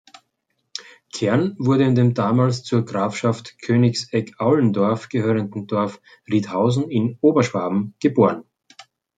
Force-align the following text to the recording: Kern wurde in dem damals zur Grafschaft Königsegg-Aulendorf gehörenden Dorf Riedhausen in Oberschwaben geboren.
Kern 1.13 1.55
wurde 1.59 1.83
in 1.83 1.93
dem 1.93 2.15
damals 2.15 2.63
zur 2.63 2.83
Grafschaft 2.83 3.59
Königsegg-Aulendorf 3.61 5.09
gehörenden 5.09 5.67
Dorf 5.67 6.01
Riedhausen 6.27 6.89
in 6.89 7.19
Oberschwaben 7.21 7.93
geboren. 7.99 8.43